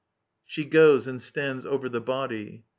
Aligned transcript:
[Shi 0.45 0.65
goes 0.65 1.05
and 1.05 1.21
stands 1.21 1.63
over 1.63 1.87
the 1.87 2.01
body. 2.01 2.65